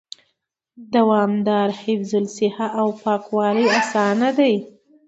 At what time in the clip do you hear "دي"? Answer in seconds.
4.37-4.53